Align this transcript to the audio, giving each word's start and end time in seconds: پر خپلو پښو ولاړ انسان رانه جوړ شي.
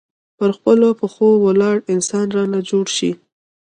پر 0.37 0.49
خپلو 0.57 0.87
پښو 0.99 1.29
ولاړ 1.45 1.75
انسان 1.93 2.25
رانه 2.35 2.59
جوړ 2.69 2.85
شي. 2.97 3.11